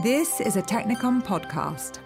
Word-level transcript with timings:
This 0.00 0.40
is 0.40 0.56
a 0.56 0.62
Technikon 0.62 1.22
podcast. 1.22 1.98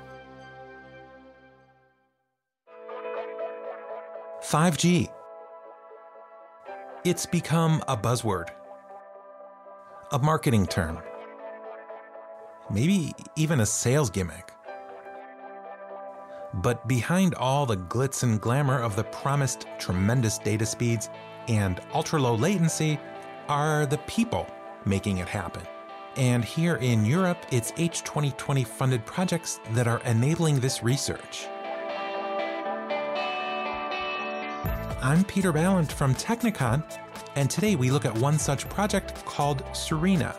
5G. 4.42 5.08
It's 7.04 7.26
become 7.26 7.84
a 7.86 7.96
buzzword, 7.96 8.48
a 10.10 10.18
marketing 10.18 10.66
term, 10.66 10.98
maybe 12.72 13.12
even 13.36 13.60
a 13.60 13.66
sales 13.66 14.10
gimmick. 14.10 14.50
But 16.54 16.88
behind 16.88 17.36
all 17.36 17.66
the 17.66 17.76
glitz 17.76 18.24
and 18.24 18.40
glamour 18.40 18.80
of 18.80 18.96
the 18.96 19.04
promised 19.04 19.68
tremendous 19.78 20.38
data 20.38 20.66
speeds 20.66 21.08
and 21.46 21.80
ultra 21.94 22.18
low 22.20 22.34
latency 22.34 22.98
are 23.48 23.86
the 23.86 23.98
people 23.98 24.48
making 24.84 25.18
it 25.18 25.28
happen. 25.28 25.62
And 26.16 26.42
here 26.42 26.76
in 26.76 27.04
Europe, 27.04 27.44
it's 27.50 27.72
H2020 27.72 28.66
funded 28.66 29.04
projects 29.04 29.60
that 29.72 29.86
are 29.86 30.00
enabling 30.06 30.60
this 30.60 30.82
research. 30.82 31.46
I'm 35.02 35.24
Peter 35.24 35.52
Ballant 35.52 35.92
from 35.92 36.14
Technikon, 36.14 36.82
and 37.34 37.50
today 37.50 37.76
we 37.76 37.90
look 37.90 38.06
at 38.06 38.16
one 38.16 38.38
such 38.38 38.66
project 38.70 39.26
called 39.26 39.62
Serena. 39.74 40.34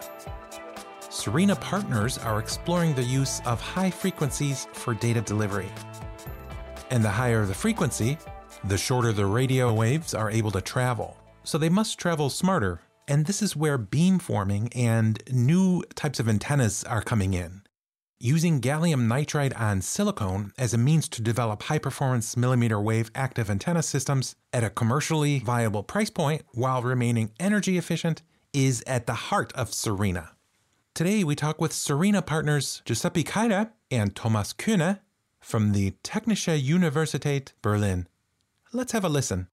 Serena 1.12 1.56
partners 1.56 2.18
are 2.18 2.40
exploring 2.40 2.96
the 2.96 3.04
use 3.04 3.40
of 3.46 3.62
high 3.62 3.92
frequencies 3.92 4.68
for 4.74 4.96
data 4.96 5.22
delivery. 5.22 5.70
And 6.90 7.06
the 7.06 7.10
higher 7.10 7.46
the 7.46 7.54
frequency, 7.54 8.18
the 8.64 8.80
shorter 8.80 9.14
the 9.14 9.28
radio 9.28 9.72
waves 9.72 10.16
are 10.16 10.32
able 10.32 10.50
to 10.52 10.62
travel. 10.62 11.16
So 11.44 11.60
they 11.60 11.70
must 11.70 12.00
travel 12.00 12.32
smarter 12.32 12.82
and 13.08 13.26
this 13.26 13.42
is 13.42 13.56
where 13.56 13.80
beamforming 13.80 14.70
and 14.76 15.22
new 15.32 15.84
types 15.96 16.20
of 16.20 16.28
antennas 16.28 16.84
are 16.84 17.02
coming 17.02 17.34
in. 17.34 17.62
Using 18.20 18.60
gallium 18.60 19.08
nitride 19.08 19.60
on 19.60 19.82
silicon 19.82 20.52
as 20.58 20.74
a 20.74 20.78
means 20.78 21.08
to 21.10 21.22
develop 21.22 21.64
high 21.64 21.78
performance 21.78 22.36
millimeter 22.36 22.82
wave 22.82 23.12
active 23.14 23.50
antenna 23.50 23.84
systems 23.84 24.36
at 24.52 24.64
a 24.64 24.72
commercially 24.72 25.40
viable 25.40 25.84
price 25.84 26.10
point 26.10 26.42
while 26.54 26.82
remaining 26.82 27.32
energy 27.40 27.78
efficient 27.78 28.24
is 28.54 28.84
at 28.88 29.06
the 29.06 29.14
heart 29.14 29.54
of 29.54 29.72
Serena. 29.72 30.32
Today 30.96 31.24
we 31.24 31.36
talk 31.36 31.62
with 31.62 31.74
Serena 31.74 32.24
partners 32.24 32.82
Giuseppe 32.86 33.24
Caire 33.24 33.70
and 33.92 34.16
Thomas 34.16 34.52
Kühne 34.52 35.00
from 35.40 35.74
the 35.74 35.92
Technische 36.04 36.60
Universität 36.60 37.52
Berlin. 37.62 38.08
Let's 38.74 38.94
have 38.94 39.06
a 39.06 39.10
listen. 39.10 39.48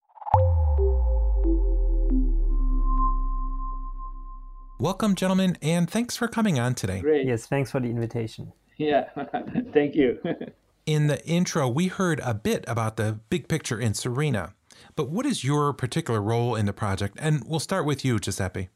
Welcome, 4.85 5.15
gentlemen, 5.15 5.57
and 5.63 5.89
thanks 5.89 6.15
for 6.15 6.29
coming 6.29 6.59
on 6.61 6.75
today. 6.75 7.01
Great. 7.01 7.27
Yes, 7.27 7.47
thanks 7.47 7.71
for 7.71 7.81
the 7.81 7.89
invitation. 7.89 8.53
Yeah, 8.77 9.09
thank 9.73 9.95
you. 9.95 10.19
in 10.87 11.07
the 11.07 11.27
intro, 11.27 11.67
we 11.67 11.87
heard 11.87 12.21
a 12.23 12.35
bit 12.35 12.67
about 12.69 12.99
the 12.99 13.19
big 13.31 13.49
picture 13.49 13.81
in 13.81 13.95
Serena, 13.95 14.53
but 14.95 15.09
what 15.09 15.25
is 15.25 15.43
your 15.43 15.73
particular 15.73 16.21
role 16.21 16.55
in 16.55 16.67
the 16.67 16.75
project? 16.75 17.17
And 17.19 17.45
we'll 17.47 17.61
start 17.61 17.87
with 17.87 18.05
you, 18.05 18.19
Giuseppe. 18.19 18.69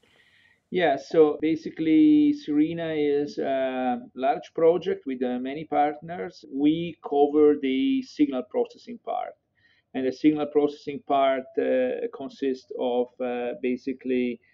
Yeah, 0.70 0.96
so 0.96 1.36
basically, 1.42 2.32
Serena 2.32 2.94
is 2.94 3.36
a 3.36 4.00
large 4.14 4.54
project 4.54 5.04
with 5.04 5.22
uh, 5.22 5.38
many 5.38 5.64
partners. 5.64 6.42
We 6.50 6.96
cover 7.06 7.56
the 7.60 8.00
signal 8.00 8.44
processing 8.44 8.98
part. 9.04 9.34
And 9.92 10.06
the 10.06 10.12
signal 10.12 10.46
processing 10.46 11.02
part 11.06 11.44
uh, 11.60 12.08
consists 12.16 12.72
of 12.80 13.08
uh, 13.22 13.56
basically 13.60 14.40
uh, 14.42 14.47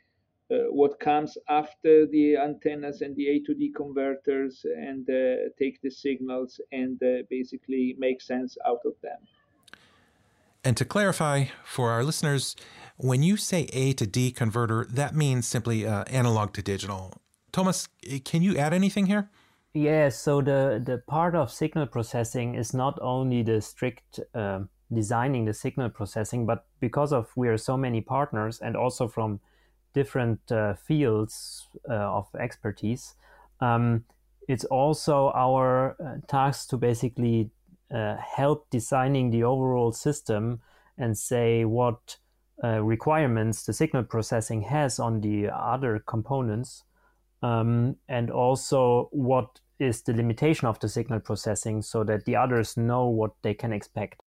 what 0.70 0.98
comes 1.00 1.36
after 1.48 2.06
the 2.06 2.36
antennas 2.36 3.00
and 3.00 3.14
the 3.16 3.28
A 3.28 3.40
to 3.40 3.54
D 3.54 3.72
converters 3.74 4.64
and 4.64 5.08
uh, 5.08 5.50
take 5.58 5.80
the 5.82 5.90
signals 5.90 6.60
and 6.72 7.02
uh, 7.02 7.22
basically 7.30 7.94
make 7.98 8.20
sense 8.22 8.56
out 8.66 8.80
of 8.84 8.94
them. 9.02 9.18
And 10.64 10.76
to 10.76 10.84
clarify 10.84 11.46
for 11.64 11.90
our 11.90 12.02
listeners, 12.02 12.56
when 12.96 13.22
you 13.22 13.36
say 13.36 13.68
A 13.72 13.92
to 13.94 14.06
D 14.06 14.30
converter, 14.30 14.86
that 14.90 15.14
means 15.14 15.46
simply 15.46 15.86
uh, 15.86 16.04
analog 16.04 16.52
to 16.54 16.62
digital. 16.62 17.12
Thomas, 17.52 17.88
can 18.24 18.42
you 18.42 18.56
add 18.56 18.72
anything 18.72 19.06
here? 19.06 19.30
Yeah, 19.74 20.08
so 20.08 20.40
the, 20.40 20.80
the 20.84 21.02
part 21.06 21.34
of 21.34 21.50
signal 21.50 21.86
processing 21.86 22.54
is 22.54 22.72
not 22.72 22.98
only 23.02 23.42
the 23.42 23.60
strict 23.60 24.20
uh, 24.34 24.60
designing 24.92 25.44
the 25.44 25.52
signal 25.52 25.90
processing, 25.90 26.46
but 26.46 26.66
because 26.80 27.12
of 27.12 27.30
we 27.36 27.48
are 27.48 27.58
so 27.58 27.76
many 27.76 28.00
partners 28.00 28.60
and 28.60 28.76
also 28.76 29.08
from 29.08 29.40
different 29.94 30.40
uh, 30.52 30.74
fields 30.74 31.68
uh, 31.88 31.94
of 31.94 32.26
expertise. 32.38 33.14
Um, 33.60 34.04
it's 34.48 34.64
also 34.64 35.30
our 35.34 35.96
uh, 35.98 36.20
task 36.26 36.68
to 36.70 36.76
basically 36.76 37.50
uh, 37.94 38.16
help 38.16 38.68
designing 38.70 39.30
the 39.30 39.44
overall 39.44 39.92
system 39.92 40.60
and 40.98 41.16
say 41.16 41.64
what 41.64 42.18
requirements 42.62 43.64
the 43.64 43.72
signal 43.72 44.04
processing 44.04 44.62
has 44.62 45.00
on 45.00 45.20
the 45.20 45.48
other 45.48 45.98
components, 46.06 46.84
um, 47.42 47.96
and 48.08 48.30
also 48.30 49.08
what 49.10 49.60
is 49.78 50.02
the 50.02 50.12
limitation 50.12 50.68
of 50.68 50.78
the 50.78 50.88
signal 50.88 51.20
processing 51.20 51.82
so 51.82 52.04
that 52.04 52.24
the 52.24 52.36
others 52.36 52.76
know 52.76 53.08
what 53.08 53.32
they 53.42 53.54
can 53.54 53.72
expect. 53.72 54.20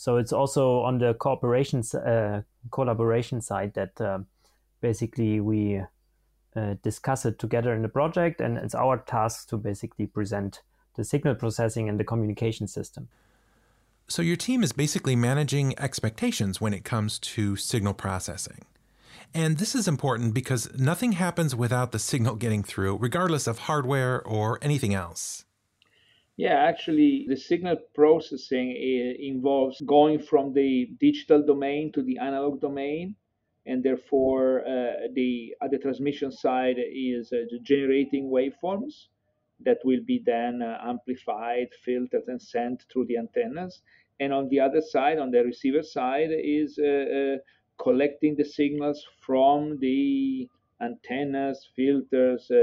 So 0.00 0.16
it's 0.16 0.32
also 0.32 0.80
on 0.80 0.96
the 0.96 1.12
cooperation 1.12 1.82
uh, 1.92 2.40
collaboration 2.72 3.42
side 3.42 3.74
that 3.74 4.00
uh, 4.00 4.20
basically 4.80 5.40
we 5.40 5.82
uh, 6.56 6.76
discuss 6.82 7.26
it 7.26 7.38
together 7.38 7.74
in 7.74 7.82
the 7.82 7.88
project, 7.90 8.40
and 8.40 8.56
it's 8.56 8.74
our 8.74 8.96
task 8.96 9.50
to 9.50 9.58
basically 9.58 10.06
present 10.06 10.62
the 10.96 11.04
signal 11.04 11.34
processing 11.34 11.90
and 11.90 12.00
the 12.00 12.04
communication 12.04 12.66
system. 12.66 13.08
So 14.08 14.22
your 14.22 14.36
team 14.36 14.62
is 14.62 14.72
basically 14.72 15.16
managing 15.16 15.78
expectations 15.78 16.62
when 16.62 16.72
it 16.72 16.82
comes 16.82 17.18
to 17.34 17.56
signal 17.56 17.92
processing. 17.92 18.64
And 19.34 19.58
this 19.58 19.74
is 19.74 19.86
important 19.86 20.32
because 20.32 20.72
nothing 20.78 21.12
happens 21.12 21.54
without 21.54 21.92
the 21.92 21.98
signal 21.98 22.36
getting 22.36 22.62
through, 22.62 22.96
regardless 22.96 23.46
of 23.46 23.58
hardware 23.58 24.22
or 24.26 24.58
anything 24.62 24.94
else. 24.94 25.44
Yeah, 26.40 26.54
actually, 26.54 27.26
the 27.28 27.36
signal 27.36 27.76
processing 27.94 28.70
eh, 28.70 29.14
involves 29.18 29.78
going 29.82 30.20
from 30.20 30.54
the 30.54 30.86
digital 30.98 31.42
domain 31.44 31.92
to 31.92 32.02
the 32.02 32.16
analog 32.16 32.62
domain. 32.62 33.14
And 33.66 33.82
therefore, 33.84 34.60
uh, 34.66 35.08
the 35.12 35.54
at 35.60 35.70
the 35.70 35.78
transmission 35.78 36.32
side 36.32 36.78
is 36.78 37.30
uh, 37.30 37.44
generating 37.62 38.30
waveforms 38.30 39.08
that 39.66 39.80
will 39.84 40.00
be 40.06 40.22
then 40.24 40.62
uh, 40.62 40.78
amplified, 40.82 41.68
filtered, 41.84 42.26
and 42.28 42.40
sent 42.40 42.84
through 42.90 43.04
the 43.04 43.18
antennas. 43.18 43.82
And 44.18 44.32
on 44.32 44.48
the 44.48 44.60
other 44.60 44.80
side, 44.80 45.18
on 45.18 45.30
the 45.30 45.44
receiver 45.44 45.82
side, 45.82 46.30
is 46.32 46.78
uh, 46.78 46.86
uh, 46.86 47.36
collecting 47.76 48.34
the 48.36 48.46
signals 48.46 49.06
from 49.26 49.78
the 49.80 50.48
antennas, 50.80 51.68
filters, 51.76 52.50
uh, 52.50 52.54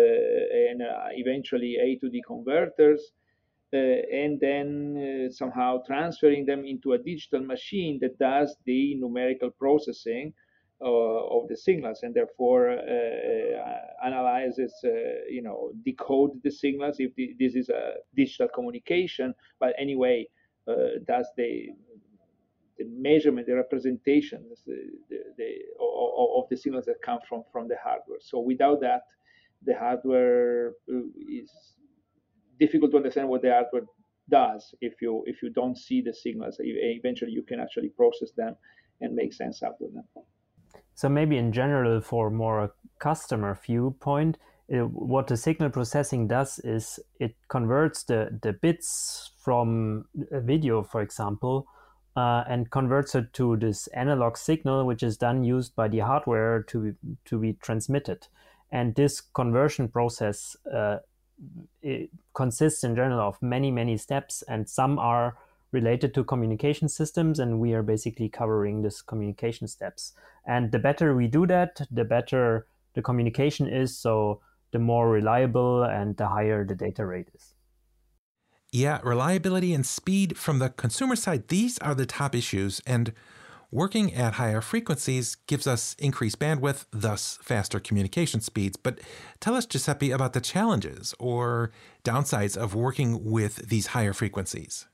and 0.72 0.82
eventually 1.22 1.78
A 1.78 1.98
to 2.00 2.10
D 2.10 2.24
converters 2.26 3.12
uh, 3.12 3.27
Uh, 3.74 3.78
and 3.78 4.40
then 4.40 5.28
uh, 5.28 5.30
somehow 5.30 5.78
transferring 5.86 6.46
them 6.46 6.64
into 6.64 6.94
a 6.94 6.98
digital 6.98 7.42
machine 7.42 8.00
that 8.00 8.18
does 8.18 8.56
the 8.66 8.96
numerical 8.96 9.52
processing 9.52 10.34
uh, 10.80 10.88
of 10.88 11.50
the 11.50 11.58
signals 11.58 12.00
and 12.04 12.16
therefore 12.16 12.70
uh, 12.70 12.76
uh, 12.76 14.06
analyzes, 14.06 14.74
you 15.30 15.42
know, 15.42 15.72
decode 15.84 16.32
the 16.44 16.52
signals 16.52 16.96
if 17.00 17.12
this 17.38 17.56
is 17.56 17.68
a 17.70 17.96
digital 18.16 18.48
communication. 18.48 19.34
But 19.60 19.74
anyway, 19.78 20.28
does 21.06 21.28
the 21.36 21.70
the 22.78 22.86
measurement, 22.86 23.48
the 23.48 23.56
representation 23.56 24.46
the, 24.68 24.92
the, 25.10 25.18
the, 25.38 25.50
of, 25.82 26.44
of 26.44 26.50
the 26.50 26.56
signals 26.56 26.86
that 26.86 27.02
come 27.04 27.18
from, 27.28 27.42
from 27.52 27.68
the 27.68 27.76
hardware. 27.84 28.20
So 28.22 28.40
without 28.40 28.80
that, 28.82 29.02
the 29.66 29.74
hardware 29.74 30.74
is 30.88 31.50
difficult 32.60 32.92
to 32.92 32.98
understand 32.98 33.30
what 33.30 33.42
the 33.42 33.52
hardware 33.52 33.84
does 34.30 34.76
if 34.82 35.02
you 35.02 35.24
if 35.26 35.42
you 35.42 35.50
don't 35.50 35.78
see 35.78 36.02
the 36.02 36.14
signals. 36.14 36.58
Eventually, 36.60 37.32
you 37.32 37.44
can 37.44 37.60
actually 37.60 37.90
process 37.90 38.32
them 38.36 38.56
and 39.02 39.16
make 39.16 39.34
sense 39.34 39.64
out 39.64 39.76
of 39.82 39.94
them. 39.94 40.04
So 40.96 41.10
maybe 41.10 41.38
in 41.38 41.52
general, 41.52 42.02
for 42.02 42.30
more 42.30 42.74
customer 43.00 43.58
viewpoint, 43.66 44.38
what 44.68 45.28
the 45.28 45.38
signal 45.38 45.70
processing 45.70 46.28
does 46.28 46.60
is 46.60 47.00
it 47.20 47.36
converts 47.48 48.04
the, 48.04 48.40
the 48.42 48.54
bits 48.54 49.32
from 49.38 50.06
a 50.32 50.42
video, 50.42 50.84
for 50.84 51.02
example, 51.02 51.68
uh, 52.18 52.44
and 52.50 52.70
converts 52.72 53.16
it 53.16 53.32
to 53.34 53.56
this 53.58 53.88
analog 53.88 54.36
signal, 54.36 54.86
which 54.86 55.04
is 55.04 55.20
then 55.20 55.44
used 55.44 55.76
by 55.76 55.88
the 55.88 56.00
hardware 56.00 56.64
to, 56.64 56.96
to 57.26 57.40
be 57.40 57.54
transmitted. 57.54 58.28
And 58.72 58.96
this 58.96 59.22
conversion 59.22 59.88
process 59.88 60.58
uh, 60.74 60.98
it 61.82 62.10
consists 62.34 62.84
in 62.84 62.96
general 62.96 63.20
of 63.20 63.42
many, 63.42 63.72
many 63.72 63.98
steps, 63.98 64.44
and 64.48 64.70
some 64.70 64.98
are 65.00 65.38
related 65.72 66.14
to 66.14 66.24
communication 66.24 66.90
systems, 66.90 67.40
and 67.40 67.60
we 67.60 67.74
are 67.74 67.84
basically 67.84 68.30
covering 68.30 68.82
this 68.82 69.02
communication 69.02 69.68
steps. 69.68 70.14
And 70.46 70.72
the 70.72 70.80
better 70.80 71.16
we 71.16 71.28
do 71.28 71.46
that, 71.48 71.82
the 71.92 72.06
better 72.06 72.68
the 72.94 73.02
communication 73.02 73.68
is. 73.68 73.98
So 73.98 74.42
the 74.72 74.80
more 74.80 75.10
reliable 75.10 75.84
and 75.84 76.18
the 76.18 76.28
higher 76.28 76.66
the 76.66 76.76
data 76.76 77.06
rate 77.06 77.30
is. 77.34 77.54
Yeah, 78.72 79.00
reliability 79.04 79.74
and 79.74 79.86
speed 79.86 80.38
from 80.38 80.60
the 80.60 80.70
consumer 80.70 81.16
side, 81.16 81.48
these 81.48 81.78
are 81.80 81.96
the 81.96 82.06
top 82.06 82.36
issues. 82.36 82.82
And 82.86 83.14
working 83.72 84.14
at 84.14 84.34
higher 84.34 84.62
frequencies 84.62 85.36
gives 85.48 85.68
us 85.68 85.96
increased 86.00 86.40
bandwidth, 86.40 86.86
thus 86.92 87.38
faster 87.42 87.80
communication 87.80 88.42
speeds. 88.42 88.78
But 88.78 89.00
tell 89.40 89.56
us, 89.56 89.66
Giuseppe, 89.66 90.12
about 90.12 90.34
the 90.34 90.42
challenges 90.42 91.14
or 91.20 91.72
downsides 92.04 92.56
of 92.56 92.76
working 92.76 93.30
with 93.30 93.70
these 93.70 93.88
higher 93.88 94.14
frequencies. 94.14 94.86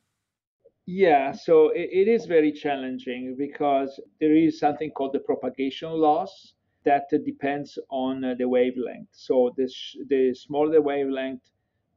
Yeah, 0.85 1.31
so 1.31 1.69
it, 1.73 2.09
is 2.09 2.25
very 2.25 2.51
challenging 2.51 3.35
because 3.37 4.01
there 4.19 4.35
is 4.35 4.59
something 4.59 4.91
called 4.91 5.13
the 5.13 5.19
propagation 5.19 5.89
loss 5.89 6.53
that 6.83 7.03
depends 7.25 7.79
on 7.89 8.23
uh, 8.25 8.35
the 8.37 8.49
wavelength. 8.49 9.07
So 9.13 9.53
the, 9.55 9.69
sh- 9.69 9.95
the 10.09 10.33
smaller 10.33 10.73
the 10.73 10.81
wavelength, 10.81 11.41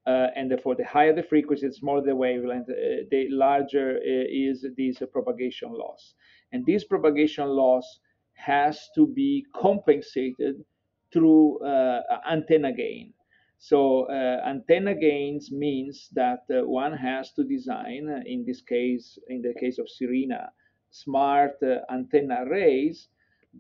uh, 0.06 0.28
and 0.36 0.48
therefore 0.48 0.76
the 0.76 0.84
higher 0.84 1.12
the 1.12 1.24
frequency, 1.24 1.66
the 1.66 1.72
smaller 1.72 2.02
the 2.02 2.14
wavelength, 2.14 2.70
uh, 2.70 3.02
the 3.10 3.26
larger 3.30 3.96
uh, 3.96 4.24
is 4.30 4.64
this 4.76 5.02
propagation 5.10 5.72
loss. 5.72 6.14
And 6.52 6.64
this 6.64 6.84
propagation 6.84 7.48
loss 7.48 8.00
has 8.34 8.88
to 8.94 9.06
be 9.06 9.44
compensated 9.54 10.64
through 11.12 11.58
uh, 11.64 12.02
antenna 12.30 12.72
gain. 12.72 13.12
So 13.58 14.04
uh, 14.04 14.42
antenna 14.46 14.94
gains 14.94 15.50
means 15.50 16.08
that 16.12 16.44
uh, 16.50 16.66
one 16.68 16.92
has 16.92 17.32
to 17.32 17.44
design, 17.44 18.08
uh, 18.08 18.20
in 18.26 18.44
this 18.44 18.60
case, 18.60 19.18
in 19.28 19.40
the 19.40 19.54
case 19.58 19.78
of 19.78 19.88
Serena, 19.88 20.50
smart 20.90 21.56
uh, 21.62 21.78
antenna 21.90 22.44
arrays 22.44 23.08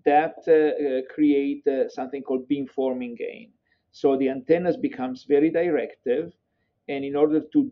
that 0.04 0.36
uh, 0.46 1.02
create 1.14 1.64
something 1.88 2.22
called 2.22 2.46
beamforming 2.48 3.16
gain. 3.16 3.52
So 3.92 4.16
the 4.16 4.28
antennas 4.28 4.76
becomes 4.76 5.24
very 5.24 5.50
directive, 5.50 6.32
and 6.88 7.04
in 7.04 7.16
order 7.16 7.40
to 7.52 7.70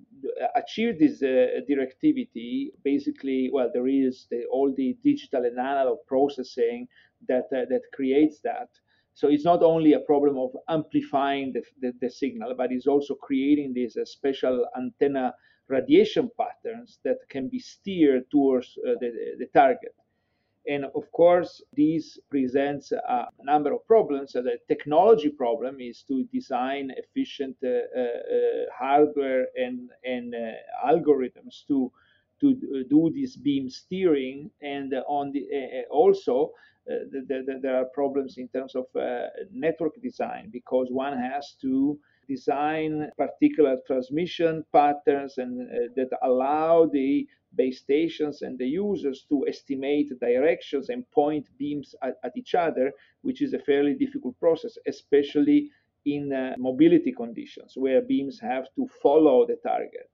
achieve 0.56 0.99
this 0.99 1.22
directivity, 1.22 2.70
basically, 2.82 3.50
well, 3.52 3.70
there 3.72 3.87
is 3.87 4.26
the, 4.31 4.44
all 4.50 4.72
the 4.76 4.96
digital 5.05 5.44
and 5.44 5.58
analog 5.58 5.99
processing 6.06 6.88
that 7.28 7.49
that 7.50 7.82
creates 7.94 8.40
that. 8.40 8.69
So 9.14 9.28
it's 9.28 9.44
not 9.44 9.62
only 9.62 9.93
a 9.93 10.00
problem 10.00 10.37
of 10.37 10.50
amplifying 10.69 11.52
the, 11.52 11.62
the, 11.81 11.93
the 12.00 12.11
signal, 12.11 12.55
but 12.56 12.72
it's 12.72 12.88
also 12.88 13.14
creating 13.14 13.72
these 13.72 13.96
uh, 13.96 14.05
special 14.05 14.66
antenna 14.76 15.32
radiation 15.69 16.31
patterns 16.37 16.99
that 17.05 17.19
can 17.31 17.49
be 17.49 17.60
steered 17.60 18.28
towards 18.31 18.76
uh, 18.87 18.94
the, 19.00 19.37
the 19.38 19.46
target. 19.55 19.94
And 20.66 20.84
of 20.84 21.11
course, 21.12 21.62
this 21.76 22.19
presents 22.31 22.93
a 22.93 23.28
number 23.43 23.72
of 23.72 23.87
problems. 23.87 24.32
So 24.32 24.43
the 24.43 24.58
technology 24.69 25.28
problem 25.28 25.81
is 25.81 26.05
to 26.08 26.25
design 26.32 26.90
efficient 26.96 27.56
uh, 27.62 27.69
uh, 27.69 28.00
uh 28.00 28.64
hardware 28.76 29.46
and, 29.56 29.90
and 30.05 30.34
uh, 30.34 30.88
algorithms 30.90 31.66
to 31.69 31.93
to 32.40 32.84
do 32.90 33.12
this 33.14 33.37
beam 33.37 33.70
steering, 33.70 34.50
and 34.61 34.93
on 35.06 35.31
the 35.32 35.46
also 35.88 36.52
uh, 36.90 36.96
the, 37.10 37.43
the, 37.46 37.58
there 37.62 37.76
are 37.81 37.87
problems 37.87 38.37
in 38.37 38.46
terms 38.49 38.75
of 38.75 38.84
uh, 38.94 39.28
network 39.50 39.94
design 40.02 40.50
because 40.52 40.88
one 40.90 41.17
has 41.17 41.56
to 41.58 41.99
design 42.29 43.11
particular 43.17 43.76
transmission 43.87 44.65
patterns 44.73 45.38
and 45.38 45.62
uh, 45.62 45.75
that 45.97 46.11
allow 46.23 46.87
the 46.87 47.26
base 47.56 47.81
stations 47.81 48.43
and 48.43 48.59
the 48.59 48.67
users 48.67 49.26
to 49.29 49.47
estimate 49.49 50.11
directions 50.21 50.88
and 50.88 51.09
point 51.11 51.47
beams 51.59 51.94
at, 52.03 52.15
at 52.25 52.37
each 52.37 52.55
other, 52.55 52.93
which 53.23 53.43
is 53.43 53.55
a 53.55 53.59
fairly 53.59 53.94
difficult 53.94 54.38
process, 54.41 54.76
especially 54.87 55.71
in 56.06 56.32
uh, 56.32 56.55
mobility 56.59 57.12
conditions 57.12 57.75
where 57.76 58.03
beams 58.03 58.38
have 58.41 58.67
to 58.75 58.88
follow 59.03 59.47
the 59.47 59.56
target. 59.67 60.11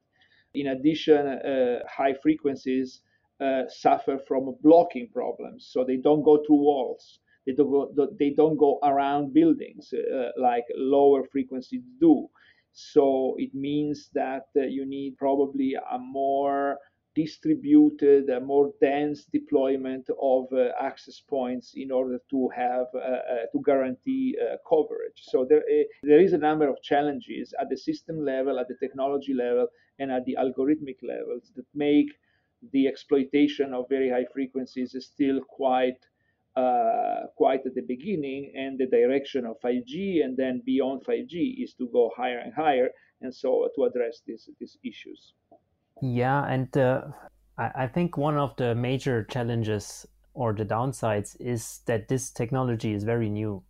In 0.55 0.69
addition, 0.69 1.27
uh, 1.27 1.81
high 1.89 2.15
frequencies 2.15 3.01
uh, 3.41 3.63
suffer 3.69 4.19
from 4.29 4.55
blocking 4.63 5.09
problems. 5.09 5.69
So 5.73 5.85
they 5.85 5.97
don't 5.97 6.23
go 6.23 6.43
through 6.45 6.57
walls. 6.57 7.21
They 7.51 7.57
don't 7.57 7.71
go, 7.71 8.09
they 8.19 8.31
don't 8.31 8.57
go 8.57 8.79
around 8.83 9.35
buildings 9.35 9.93
uh, 9.93 10.31
like 10.37 10.65
lower 10.77 11.25
frequencies 11.25 11.83
do. 12.01 12.29
So 12.73 13.35
it 13.39 13.55
means 13.55 14.11
that 14.15 14.47
uh, 14.57 14.63
you 14.63 14.87
need 14.87 15.19
probably 15.19 15.75
a 15.75 15.99
more 15.99 16.79
distributed, 17.17 18.31
a 18.31 18.41
more 18.41 18.73
dense 18.81 19.25
deployment 19.25 20.09
of 20.23 20.47
uh, 20.53 20.69
access 20.81 21.21
points 21.21 21.73
in 21.75 21.91
order 21.91 22.19
to 22.31 22.49
have 22.55 22.87
uh, 22.95 22.99
uh, 22.99 23.47
to 23.53 23.61
guarantee 23.65 24.37
coverage. 24.69 25.21
So 25.23 25.45
there, 25.49 25.65
there 26.05 26.21
is 26.21 26.33
a 26.33 26.39
number 26.39 26.69
of 26.69 26.81
challenges 26.83 27.53
at 27.61 27.69
the 27.69 27.77
system 27.77 28.25
level, 28.25 28.61
at 28.61 28.69
the 28.69 28.77
technology 28.77 29.35
level, 29.35 29.67
and 29.99 30.13
at 30.13 30.25
the 30.25 30.37
algorithmic 30.39 30.99
levels 31.03 31.51
that 31.57 31.67
make 31.75 32.11
the 32.73 32.87
exploitation 32.87 33.75
of 33.75 33.89
very 33.89 34.11
high 34.11 34.27
frequencies 34.33 34.95
still 35.01 35.41
quite 35.41 35.99
uh, 36.57 37.27
quite 37.37 37.65
at 37.67 37.75
the 37.75 37.83
beginning, 37.83 38.53
and 38.55 38.79
the 38.79 38.87
direction 38.87 39.47
of 39.47 39.57
5G 39.61 40.25
and 40.25 40.37
then 40.37 40.63
beyond 40.65 41.03
5G 41.05 41.63
is 41.63 41.75
to 41.75 41.89
go 41.93 42.11
higher 42.17 42.39
and 42.39 42.53
higher, 42.55 42.91
and 43.21 43.35
so 43.35 43.69
to 43.77 43.85
address 43.85 44.23
these 44.27 44.49
these 44.59 44.77
issues. 44.85 45.35
Yeah, 46.03 46.45
and 46.47 46.75
uh, 46.77 47.03
I, 47.59 47.71
I 47.85 47.87
think 47.87 48.17
one 48.17 48.37
of 48.37 48.57
the 48.57 48.75
major 48.75 49.25
challenges 49.25 50.07
or 50.35 50.53
the 50.53 50.65
downsides 50.65 51.37
is 51.41 51.81
that 51.87 52.09
this 52.09 52.31
technology 52.31 52.95
is 52.95 53.05
very 53.05 53.29
new 53.29 53.63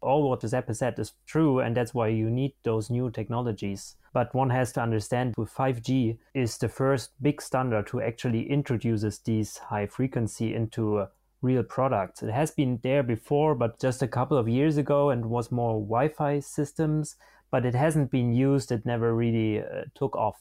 all 0.00 0.28
what 0.28 0.40
Giuseppe 0.40 0.74
said 0.74 0.98
is 0.98 1.12
true, 1.26 1.60
and 1.60 1.76
that's 1.76 1.94
why 1.94 2.08
you 2.08 2.30
need 2.30 2.54
those 2.62 2.90
new 2.90 3.10
technologies. 3.10 3.96
But 4.12 4.34
one 4.34 4.50
has 4.50 4.72
to 4.72 4.80
understand 4.80 5.34
with 5.36 5.52
5G 5.52 6.18
is 6.34 6.58
the 6.58 6.68
first 6.68 7.10
big 7.20 7.42
standard 7.42 7.88
who 7.88 8.00
actually 8.00 8.50
introduces 8.50 9.18
these 9.18 9.58
high 9.58 9.86
frequency 9.86 10.54
into 10.54 10.98
uh, 10.98 11.06
real 11.40 11.62
products. 11.62 12.22
It 12.22 12.30
has 12.30 12.50
been 12.50 12.80
there 12.82 13.02
before, 13.02 13.54
but 13.54 13.80
just 13.80 14.02
a 14.02 14.08
couple 14.08 14.36
of 14.36 14.48
years 14.48 14.76
ago, 14.76 15.10
and 15.10 15.26
was 15.26 15.52
more 15.52 15.74
Wi-Fi 15.74 16.40
systems. 16.40 17.16
But 17.50 17.64
it 17.64 17.74
hasn't 17.74 18.10
been 18.10 18.32
used. 18.34 18.72
It 18.72 18.84
never 18.84 19.14
really 19.14 19.60
uh, 19.60 19.84
took 19.94 20.14
off. 20.16 20.36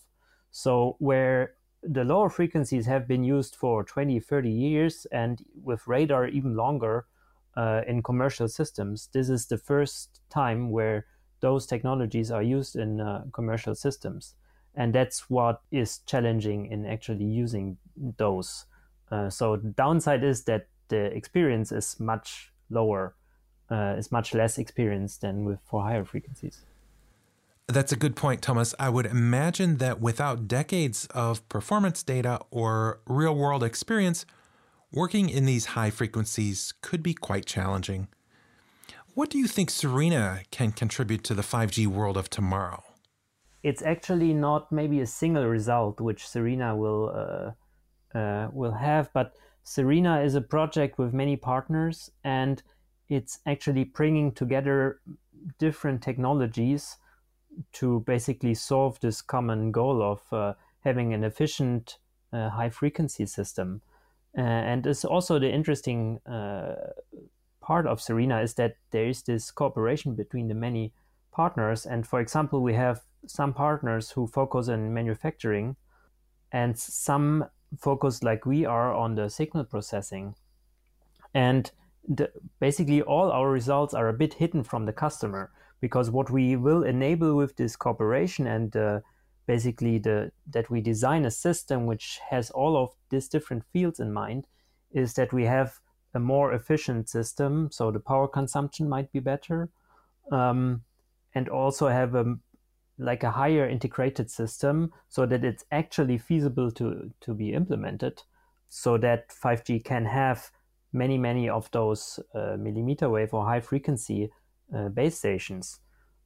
So 0.52 0.96
where 1.00 1.54
the 1.84 2.04
lower 2.04 2.30
frequencies 2.30 2.86
have 2.88 3.08
been 3.08 3.24
used 3.24 3.56
for 3.56 3.84
20, 3.84 4.20
30 4.20 4.50
years, 4.50 5.08
and 5.12 5.42
with 5.64 5.88
radar 5.88 6.28
even 6.28 6.56
longer, 6.56 7.06
uh, 7.58 7.82
in 7.88 8.04
commercial 8.04 8.48
systems, 8.48 9.10
this 9.14 9.30
is 9.30 9.48
the 9.48 9.58
first 9.58 10.22
time 10.30 10.70
where 10.70 11.06
those 11.40 11.66
technologies 11.66 12.32
are 12.32 12.44
used 12.44 12.76
in 12.76 13.02
uh, 13.02 13.24
commercial 13.34 13.74
systems. 13.74 14.36
And 14.76 14.94
that's 14.94 15.30
what 15.30 15.62
is 15.72 16.00
challenging 16.06 16.68
in 16.68 16.86
actually 16.86 17.26
using 17.26 17.78
those. 18.18 18.66
Uh, 19.12 19.30
so 19.30 19.56
the 19.56 19.70
downside 19.70 20.24
is 20.24 20.44
that 20.44 20.68
the 20.90 21.06
experience 21.16 21.72
is 21.72 22.00
much 22.00 22.52
lower, 22.70 23.16
uh, 23.70 23.96
is 23.98 24.12
much 24.12 24.34
less 24.34 24.58
experienced 24.58 25.22
than 25.22 25.46
with 25.46 25.60
for 25.66 25.84
higher 25.84 26.06
frequencies. 26.06 26.62
That's 27.68 27.92
a 27.92 27.98
good 27.98 28.16
point, 28.16 28.42
Thomas. 28.42 28.74
I 28.80 28.90
would 28.90 29.06
imagine 29.06 29.78
that 29.78 30.00
without 30.00 30.48
decades 30.48 31.06
of 31.08 31.48
performance 31.50 32.02
data 32.02 32.40
or 32.50 33.02
real 33.06 33.36
world 33.36 33.62
experience, 33.62 34.26
working 34.92 35.30
in 35.30 35.46
these 35.46 35.66
high 35.68 35.90
frequencies 35.90 36.74
could 36.82 37.04
be 37.04 37.14
quite 37.14 37.46
challenging. 37.46 38.08
What 39.16 39.30
do 39.30 39.38
you 39.38 39.48
think 39.48 39.70
Serena 39.70 40.42
can 40.50 40.72
contribute 40.72 41.24
to 41.26 41.34
the 41.34 41.42
5G 41.42 41.88
world 41.88 42.16
of 42.16 42.30
tomorrow? 42.30 42.84
It's 43.64 43.82
actually 43.82 44.34
not 44.34 44.72
maybe 44.72 45.02
a 45.02 45.08
single 45.08 45.46
result 45.46 46.00
which 46.00 46.28
Serena 46.28 46.74
will 46.76 47.12
uh, 47.14 48.18
uh, 48.18 48.48
will 48.54 48.72
have, 48.72 49.12
but 49.14 49.36
Serena 49.68 50.22
is 50.22 50.34
a 50.34 50.40
project 50.40 50.98
with 50.98 51.14
many 51.14 51.36
partners, 51.36 52.10
and 52.24 52.64
it's 53.10 53.40
actually 53.46 53.84
bringing 53.84 54.32
together 54.32 55.02
different 55.60 56.02
technologies 56.02 56.96
to 57.74 58.00
basically 58.08 58.54
solve 58.54 58.98
this 59.02 59.22
common 59.22 59.74
goal 59.74 60.02
of 60.02 60.22
uh, 60.32 60.54
having 60.86 61.14
an 61.14 61.26
efficient 61.26 61.98
uh, 62.32 62.50
high 62.50 62.70
frequency 62.70 63.26
system. 63.26 63.82
Uh, 64.38 64.42
and 64.42 64.88
it's 64.88 65.04
also 65.04 65.38
the 65.38 65.52
interesting 65.52 66.22
uh, 66.26 66.76
part 67.60 67.86
of 67.88 68.00
Serena 68.00 68.40
is 68.40 68.54
that 68.54 68.78
there 68.92 69.08
is 69.08 69.24
this 69.24 69.52
cooperation 69.52 70.16
between 70.16 70.48
the 70.48 70.56
many 70.56 70.94
partners. 71.34 71.86
And 71.86 72.08
for 72.08 72.22
example, 72.22 72.62
we 72.62 72.76
have 72.76 73.02
some 73.26 73.54
partners 73.54 74.12
who 74.12 74.28
focus 74.28 74.70
on 74.70 74.94
manufacturing, 74.94 75.76
and 76.54 76.80
some 76.80 77.48
focus, 77.80 78.24
like 78.24 78.46
we 78.46 78.66
are, 78.66 78.94
on 78.94 79.16
the 79.16 79.30
signal 79.30 79.66
processing. 79.66 80.36
And 81.34 81.72
the, 82.08 82.32
basically, 82.60 83.02
all 83.02 83.32
our 83.32 83.50
results 83.50 83.94
are 83.94 84.08
a 84.08 84.14
bit 84.14 84.36
hidden 84.36 84.64
from 84.64 84.86
the 84.86 84.94
customer 84.94 85.52
because 85.80 86.10
what 86.10 86.30
we 86.30 86.56
will 86.56 86.84
enable 86.84 87.36
with 87.36 87.56
this 87.58 87.76
cooperation 87.76 88.48
and 88.48 88.76
uh, 88.76 89.00
basically 89.46 89.98
the 89.98 90.32
that 90.48 90.70
we 90.70 90.82
design 90.82 91.26
a 91.26 91.32
system 91.32 91.86
which 91.86 92.20
has 92.30 92.50
all 92.52 92.76
of 92.76 92.90
these 93.10 93.28
different 93.28 93.64
fields 93.72 94.00
in 94.00 94.12
mind 94.12 94.46
is 94.92 95.14
that 95.14 95.34
we 95.34 95.46
have 95.46 95.80
a 96.14 96.20
more 96.20 96.54
efficient 96.54 97.08
system 97.10 97.70
so 97.72 97.92
the 97.92 98.00
power 98.00 98.28
consumption 98.28 98.90
might 98.90 99.12
be 99.12 99.20
better 99.20 99.70
um, 100.32 100.82
and 101.34 101.48
also 101.50 101.88
have 101.88 102.16
a 102.16 102.36
like 102.98 103.24
a 103.24 103.32
higher 103.32 103.68
integrated 103.68 104.30
system 104.30 104.92
so 105.08 105.26
that 105.26 105.44
it's 105.44 105.66
actually 105.72 106.18
feasible 106.18 106.72
to 106.72 107.12
to 107.22 107.34
be 107.34 107.54
implemented 107.54 108.24
so 108.70 108.98
that 108.98 109.30
5G 109.30 109.84
can 109.84 110.06
have 110.06 110.50
many 110.94 111.18
many 111.18 111.50
of 111.50 111.70
those 111.72 112.20
uh, 112.34 112.58
millimeter 112.58 113.10
wave 113.10 113.34
or 113.34 113.46
high 113.46 113.60
frequency 113.60 114.30
uh, 114.76 114.90
base 114.90 115.18
stations. 115.18 115.80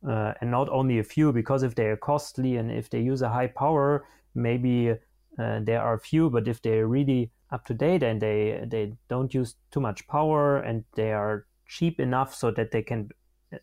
Uh, 0.07 0.33
and 0.41 0.49
not 0.49 0.67
only 0.69 0.97
a 0.97 1.03
few 1.03 1.31
because 1.31 1.61
if 1.61 1.75
they 1.75 1.85
are 1.85 1.97
costly 1.97 2.57
and 2.57 2.71
if 2.71 2.89
they 2.89 2.99
use 2.99 3.21
a 3.21 3.29
high 3.29 3.45
power 3.45 4.03
maybe 4.33 4.89
uh, 4.89 5.59
there 5.61 5.79
are 5.79 5.99
few 5.99 6.27
but 6.27 6.47
if 6.47 6.59
they're 6.63 6.87
really 6.87 7.29
up 7.51 7.63
to 7.65 7.73
date 7.75 8.01
and 8.01 8.19
they 8.19 8.63
they 8.65 8.91
don't 9.09 9.31
use 9.31 9.55
too 9.69 9.79
much 9.79 10.07
power 10.07 10.57
and 10.57 10.83
they 10.95 11.11
are 11.11 11.45
cheap 11.67 11.99
enough 11.99 12.33
so 12.33 12.49
that 12.49 12.71
they 12.71 12.81
can 12.81 13.09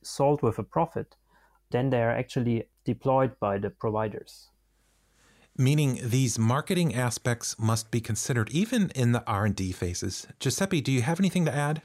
sold 0.02 0.40
with 0.42 0.60
a 0.60 0.62
profit 0.62 1.16
then 1.70 1.90
they 1.90 2.02
are 2.02 2.10
actually 2.10 2.64
deployed 2.84 3.38
by 3.38 3.58
the 3.58 3.70
providers. 3.70 4.48
Meaning 5.56 5.98
these 6.02 6.38
marketing 6.38 6.94
aspects 6.94 7.58
must 7.58 7.90
be 7.90 8.00
considered 8.00 8.48
even 8.50 8.90
in 8.94 9.12
the 9.12 9.24
r&d 9.26 9.72
phases. 9.72 10.26
Giuseppe 10.38 10.80
do 10.80 10.92
you 10.92 11.02
have 11.02 11.18
anything 11.18 11.44
to 11.46 11.54
add? 11.54 11.82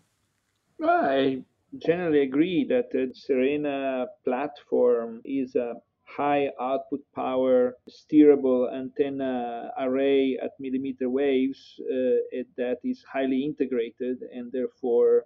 I 0.83 1.43
generally 1.79 2.21
agree 2.21 2.65
that 2.69 2.91
the 2.91 3.11
Serena 3.13 4.05
platform 4.23 5.21
is 5.25 5.55
a 5.55 5.73
high 6.05 6.49
output 6.61 7.01
power 7.15 7.75
steerable 7.89 8.71
antenna 8.71 9.71
array 9.79 10.37
at 10.41 10.51
millimeter 10.59 11.09
waves 11.09 11.79
uh, 11.81 12.43
that 12.57 12.77
is 12.83 13.03
highly 13.11 13.43
integrated 13.43 14.17
and 14.33 14.51
therefore 14.51 15.23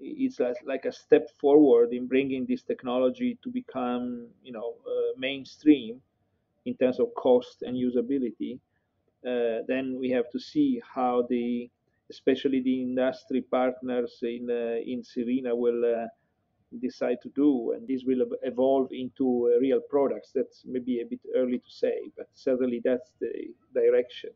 it's 0.00 0.40
like 0.64 0.86
a 0.86 0.92
step 0.92 1.28
forward 1.38 1.92
in 1.92 2.06
bringing 2.06 2.46
this 2.46 2.62
technology 2.62 3.38
to 3.42 3.50
become 3.50 4.26
you 4.42 4.52
know 4.52 4.74
uh, 4.86 5.18
mainstream 5.18 6.00
in 6.64 6.74
terms 6.74 6.98
of 6.98 7.14
cost 7.14 7.62
and 7.62 7.76
usability 7.76 8.58
uh, 9.26 9.60
then 9.68 9.98
we 9.98 10.10
have 10.10 10.30
to 10.30 10.38
see 10.38 10.80
how 10.94 11.26
the 11.28 11.68
especially 12.10 12.60
the 12.60 12.82
industry 12.82 13.42
partners 13.42 14.18
in 14.22 14.48
uh, 14.50 14.80
in 14.84 15.04
Serena 15.04 15.54
will 15.54 15.84
uh, 15.84 16.06
decide 16.80 17.18
to 17.22 17.28
do, 17.30 17.72
and 17.72 17.86
this 17.86 18.04
will 18.04 18.26
evolve 18.42 18.88
into 18.92 19.52
uh, 19.54 19.60
real 19.60 19.80
products. 19.90 20.30
That's 20.34 20.62
maybe 20.64 21.00
a 21.00 21.04
bit 21.04 21.20
early 21.36 21.58
to 21.58 21.70
say, 21.70 22.10
but 22.16 22.28
certainly 22.34 22.80
that's 22.82 23.12
the 23.20 23.30
direction. 23.74 24.30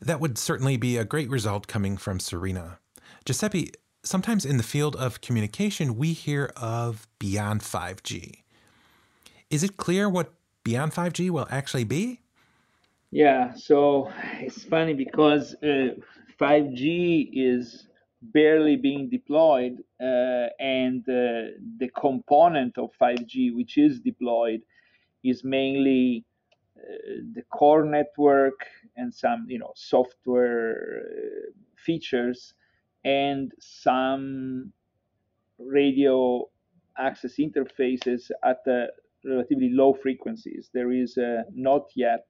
That 0.00 0.20
would 0.20 0.38
certainly 0.38 0.76
be 0.76 0.96
a 0.96 1.04
great 1.04 1.30
result 1.30 1.66
coming 1.66 1.96
from 1.96 2.18
Serena 2.18 2.78
Giuseppe, 3.24 3.72
sometimes 4.04 4.44
in 4.44 4.56
the 4.56 4.62
field 4.62 4.94
of 4.96 5.20
communication, 5.20 5.96
we 5.96 6.12
hear 6.12 6.52
of 6.56 7.08
beyond 7.18 7.62
5G. 7.62 8.42
Is 9.50 9.62
it 9.62 9.76
clear 9.76 10.08
what 10.08 10.32
beyond 10.62 10.92
5G 10.92 11.30
will 11.30 11.48
actually 11.50 11.84
be? 11.84 12.20
Yeah, 13.10 13.54
so 13.54 14.10
it's 14.40 14.64
funny 14.64 14.94
because 14.94 15.54
uh, 15.62 15.94
5G 16.40 17.30
is 17.32 17.86
barely 18.22 18.76
being 18.76 19.08
deployed, 19.08 19.82
uh, 20.00 20.48
and 20.58 21.02
uh, 21.08 21.54
the 21.78 21.90
component 21.98 22.78
of 22.78 22.90
5G 23.00 23.54
which 23.54 23.78
is 23.78 24.00
deployed 24.00 24.62
is 25.22 25.44
mainly 25.44 26.24
uh, 26.76 27.22
the 27.34 27.42
core 27.50 27.84
network 27.84 28.66
and 28.96 29.14
some, 29.14 29.46
you 29.48 29.58
know, 29.58 29.72
software 29.74 31.02
uh, 31.06 31.50
features 31.76 32.54
and 33.04 33.52
some 33.60 34.72
radio 35.58 36.48
access 36.98 37.36
interfaces 37.38 38.30
at 38.44 38.58
relatively 39.24 39.70
low 39.70 39.94
frequencies. 39.94 40.70
There 40.72 40.92
is 40.92 41.16
uh, 41.18 41.42
not 41.54 41.90
yet 41.94 42.26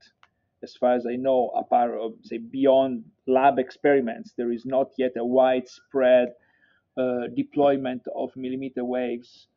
as 0.64 0.74
far 0.76 0.94
as 0.94 1.06
I 1.06 1.16
know, 1.16 1.50
apart 1.54 1.92
of 2.00 2.14
say 2.22 2.38
beyond 2.38 3.04
lab 3.26 3.58
experiments, 3.58 4.32
there 4.36 4.50
is 4.50 4.64
not 4.64 4.88
yet 4.96 5.12
a 5.16 5.24
widespread 5.24 6.28
uh, 6.96 7.28
deployment 7.36 8.02
of 8.16 8.34
millimeter 8.36 8.84
waves, 8.84 9.48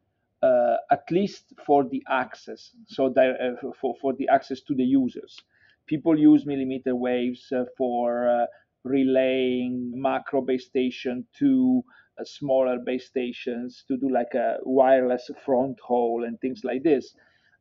uh, 0.43 0.77
at 0.91 1.03
least 1.09 1.53
for 1.65 1.85
the 1.85 2.03
access. 2.09 2.71
So 2.87 3.07
uh, 3.07 3.71
for 3.81 3.95
for 4.01 4.13
the 4.13 4.27
access 4.27 4.61
to 4.67 4.75
the 4.75 4.83
users, 4.83 5.39
people 5.87 6.19
use 6.19 6.45
millimeter 6.45 6.95
waves 6.95 7.51
uh, 7.51 7.65
for 7.77 8.27
uh, 8.29 8.45
relaying 8.87 9.91
macro 9.95 10.41
base 10.41 10.65
station 10.65 11.25
to 11.39 11.83
uh, 12.19 12.23
smaller 12.23 12.79
base 12.79 13.07
stations 13.07 13.83
to 13.87 13.97
do 13.97 14.09
like 14.09 14.33
a 14.33 14.57
wireless 14.63 15.29
front 15.45 15.79
haul 15.79 16.23
and 16.25 16.39
things 16.39 16.61
like 16.63 16.83
this. 16.83 17.13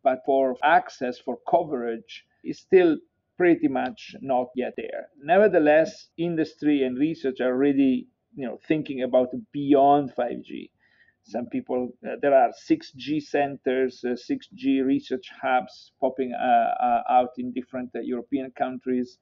But 0.02 0.20
for 0.24 0.56
access 0.62 1.18
for 1.18 1.38
coverage, 1.48 2.24
is 2.44 2.60
still 2.60 2.96
pretty 3.36 3.68
much 3.68 4.14
not 4.20 4.48
yet 4.54 4.74
there. 4.76 5.08
Nevertheless, 5.22 6.08
industry 6.16 6.84
and 6.84 6.96
research 6.96 7.40
are 7.40 7.56
really 7.56 8.06
you 8.34 8.46
know 8.46 8.58
thinking 8.66 9.02
about 9.02 9.28
beyond 9.52 10.12
5G. 10.16 10.70
Some 11.24 11.46
people 11.46 11.90
uh, 12.06 12.16
there 12.22 12.34
are 12.34 12.52
6G 12.70 13.22
centers, 13.22 14.04
uh, 14.04 14.10
6G 14.10 14.84
research 14.84 15.28
hubs 15.42 15.92
popping 16.00 16.32
uh, 16.32 16.84
uh 16.86 17.02
out 17.10 17.30
in 17.38 17.52
different 17.52 17.90
uh, 17.94 18.00
European 18.00 18.52
countries. 18.52 19.18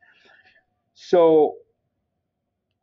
So 0.94 1.56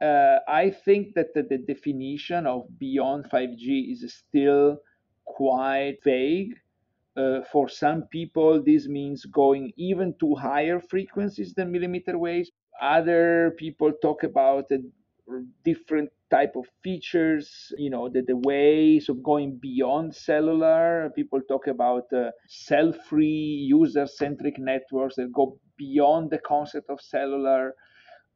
uh, 0.02 0.40
I 0.48 0.72
think 0.72 1.14
that 1.16 1.34
the, 1.34 1.44
the 1.44 1.58
definition 1.60 2.48
of 2.48 2.68
beyond 2.80 3.26
5G 3.30 3.92
is 3.94 4.14
still 4.14 4.78
quite 5.26 5.98
vague 6.04 6.56
uh, 7.18 7.42
for 7.52 7.68
some 7.68 8.04
people, 8.04 8.64
this 8.64 8.88
means 8.88 9.26
going 9.26 9.74
even 9.78 10.14
to 10.20 10.36
higher 10.36 10.80
frequencies 10.80 11.54
than 11.54 11.72
millimeter 11.72 12.18
waves. 12.18 12.52
Other 12.82 13.54
people 13.58 13.92
talk 14.02 14.24
about 14.24 14.72
a 14.72 14.80
different 15.64 16.10
type 16.30 16.56
of 16.56 16.66
features, 16.84 17.74
you 17.78 17.90
know, 17.90 18.10
the, 18.10 18.22
the 18.22 18.38
ways 18.38 19.10
of 19.10 19.22
going 19.24 19.58
beyond 19.62 20.16
cellular. 20.16 21.12
People 21.16 21.42
talk 21.48 21.68
about 21.68 22.12
uh, 22.14 22.32
cell-free, 22.48 23.66
user-centric 23.70 24.58
networks 24.58 25.16
that 25.16 25.32
go 25.34 25.58
beyond 25.78 26.32
the 26.32 26.40
concept 26.40 26.90
of 26.90 27.02
cellular 27.02 27.76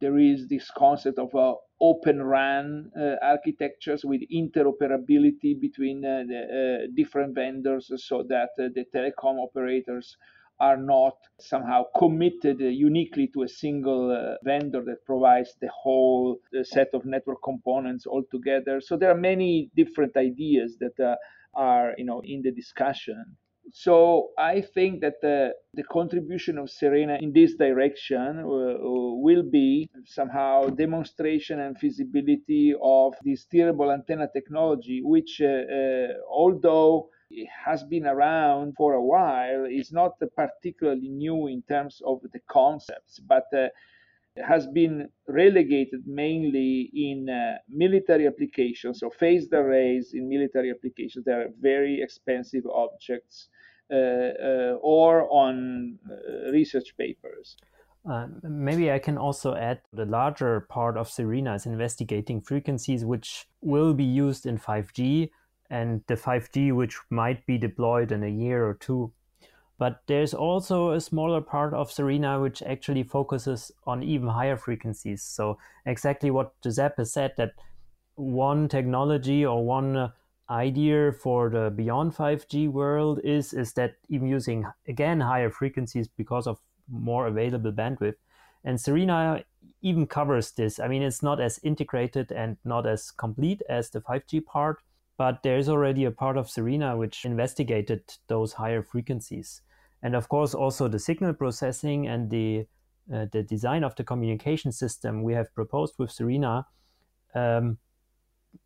there 0.02 0.18
is 0.18 0.48
this 0.48 0.70
concept 0.78 1.20
of 1.20 1.34
uh, 1.36 1.54
open 1.82 2.22
RAN 2.24 2.92
uh, 3.00 3.16
architectures 3.22 4.04
with 4.04 4.22
interoperability 4.34 5.60
between 5.60 6.04
uh, 6.06 6.24
the 6.28 6.40
uh, 6.86 6.88
different 6.96 7.36
vendors 7.36 7.92
so 7.98 8.24
that 8.30 8.50
uh, 8.60 8.70
the 8.75 8.86
telecom 8.94 9.40
operators 9.44 10.18
are 10.60 10.78
not 10.78 11.18
somehow 11.40 11.84
committed 11.98 12.62
uniquely 12.62 13.28
to 13.28 13.44
a 13.44 13.48
single 13.48 14.38
vendor 14.44 14.82
that 14.86 15.06
provides 15.06 15.54
the 15.60 15.68
whole 15.68 16.40
set 16.64 16.88
of 16.94 17.04
network 17.06 17.44
components 17.44 18.06
all 18.06 18.24
together. 18.32 18.80
So 18.80 18.96
there 18.96 19.12
are 19.12 19.18
many 19.18 19.70
different 19.75 20.16
ideas 20.16 20.78
that 20.80 21.18
are 21.56 21.94
you 21.98 22.06
know 22.06 22.22
in 22.24 22.42
the 22.42 22.52
discussion. 22.52 23.36
So 23.74 24.30
I 24.38 24.62
think 24.62 25.02
that 25.02 25.22
the, 25.22 25.54
the 25.74 25.84
contribution 25.84 26.58
of 26.58 26.70
Serena 26.70 27.18
in 27.20 27.34
this 27.34 27.56
direction 27.56 28.40
uh, 28.40 28.44
will 28.44 29.44
be 29.44 29.90
somehow 30.06 30.68
demonstration 30.70 31.60
and 31.60 31.78
feasibility 31.78 32.74
of 32.82 33.16
the 33.24 33.36
steerable 33.36 33.94
antenna 33.94 34.28
technology, 34.32 35.02
which 35.04 35.42
uh, 35.42 35.48
uh, 35.48 36.08
although 36.30 37.10
it 37.32 37.48
has 37.66 37.84
been 37.84 38.06
around 38.06 38.76
for 38.78 38.94
a 38.94 39.04
while, 39.04 39.66
is 39.66 39.92
not 39.92 40.14
particularly 40.36 41.10
new 41.10 41.48
in 41.48 41.64
terms 41.64 42.02
of 42.06 42.22
the 42.34 42.40
concepts, 42.48 43.20
but 43.20 43.46
uh, 43.54 43.68
has 44.38 44.68
been 44.68 45.10
relegated 45.28 46.06
mainly 46.06 46.92
in 46.94 47.30
uh, 47.30 47.58
military 47.70 48.28
applications. 48.28 49.00
So 49.00 49.10
phased 49.10 49.54
arrays 49.54 50.14
in 50.14 50.30
military 50.30 50.72
applications, 50.72 51.26
they 51.26 51.32
are 51.32 51.50
very 51.60 52.02
expensive 52.02 52.66
objects, 52.68 53.48
uh, 53.48 53.52
uh, 53.52 53.55
or 53.94 55.27
on 55.32 56.00
uh, 56.10 56.51
research 56.51 56.96
papers. 56.98 57.58
Uh, 58.10 58.27
maybe 58.44 58.92
I 58.92 59.00
can 59.00 59.18
also 59.18 59.56
add 59.56 59.82
the 59.92 60.06
larger 60.06 60.62
part 60.62 60.96
of 60.96 61.10
Serena 61.10 61.56
is 61.56 61.65
investigating 61.65 62.39
frequencies 62.39 63.04
which 63.04 63.48
will 63.62 63.96
be 63.96 64.04
used 64.04 64.46
in 64.46 64.60
5G 64.60 65.32
and 65.72 66.04
the 66.06 66.15
5G 66.15 66.72
which 66.72 67.00
might 67.10 67.46
be 67.48 67.58
deployed 67.58 68.12
in 68.12 68.24
a 68.24 68.30
year 68.30 68.68
or 68.68 68.75
two. 68.75 69.12
But 69.80 70.01
there's 70.06 70.36
also 70.36 70.92
a 70.92 71.01
smaller 71.01 71.42
part 71.42 71.74
of 71.74 71.92
Serena 71.92 72.39
which 72.39 72.62
actually 72.62 73.04
focuses 73.04 73.72
on 73.88 74.04
even 74.04 74.30
higher 74.30 74.56
frequencies. 74.56 75.24
So 75.24 75.58
exactly 75.86 76.30
what 76.30 76.54
Giuseppe 76.62 77.06
said 77.06 77.34
that 77.38 77.54
one 78.15 78.70
technology 78.70 79.46
or 79.46 79.65
one 79.65 79.98
uh, 79.98 80.12
idea 80.50 81.12
for 81.12 81.50
the 81.50 81.72
beyond 81.72 82.14
5G 82.14 82.70
world 82.70 83.20
is 83.24 83.54
is 83.54 83.74
that 83.74 83.96
even 84.10 84.28
using 84.28 84.66
again 84.88 85.20
higher 85.20 85.50
frequencies 85.50 86.08
because 86.08 86.48
of 86.48 86.60
more 86.90 87.28
available 87.28 87.72
bandwidth. 87.72 88.16
And 88.64 88.80
Serena 88.80 89.44
even 89.82 90.08
covers 90.08 90.52
this. 90.52 90.80
I 90.80 90.88
mean, 90.88 91.04
it's 91.04 91.22
not 91.22 91.40
as 91.40 91.60
integrated 91.64 92.32
and 92.32 92.58
not 92.64 92.88
as 92.88 93.12
complete 93.12 93.62
as 93.70 93.90
the 93.90 94.02
5G 94.02 94.46
part, 94.46 94.80
but 95.18 95.44
there 95.44 95.58
is 95.58 95.70
already 95.70 96.06
a 96.06 96.12
part 96.12 96.38
of 96.38 96.50
Serena 96.50 96.98
which 96.98 97.25
investigated 97.25 98.04
those 98.28 98.54
higher 98.54 98.82
frequencies. 98.82 99.62
And 100.02 100.16
of 100.16 100.30
course, 100.30 100.54
also 100.54 100.88
the 100.88 101.00
signal 101.00 101.34
processing 101.34 102.08
and 102.08 102.30
the 102.30 102.68
uh, 103.14 103.28
the 103.32 103.44
design 103.44 103.84
of 103.84 103.96
the 103.96 104.04
communication 104.04 104.72
system 104.72 105.22
we 105.22 105.34
have 105.34 105.54
proposed 105.54 105.94
with 106.00 106.10
Serena 106.10 106.66
um, 107.36 107.78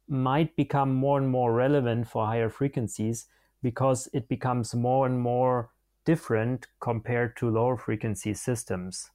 might 0.10 0.56
become 0.56 0.94
more 0.94 1.18
and 1.18 1.30
more 1.30 1.54
relevant 1.54 2.08
for 2.08 2.26
higher 2.26 2.50
frequencies 2.50 3.28
because 3.62 4.08
it 4.14 4.28
becomes 4.28 4.74
more 4.74 5.06
and 5.06 5.20
more 5.20 5.70
different 6.06 6.68
compared 6.80 7.38
to 7.38 7.50
lower 7.50 7.78
frequency 7.78 8.34
systems. 8.34 9.10